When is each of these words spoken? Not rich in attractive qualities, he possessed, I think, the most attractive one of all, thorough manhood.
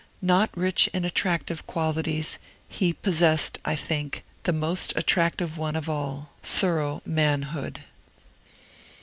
Not 0.23 0.49
rich 0.57 0.87
in 0.95 1.05
attractive 1.05 1.67
qualities, 1.67 2.39
he 2.67 2.91
possessed, 2.91 3.59
I 3.63 3.75
think, 3.75 4.23
the 4.45 4.51
most 4.51 4.93
attractive 4.95 5.59
one 5.59 5.75
of 5.75 5.87
all, 5.87 6.31
thorough 6.41 7.03
manhood. 7.05 7.81